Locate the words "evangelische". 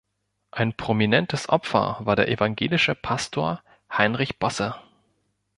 2.27-2.95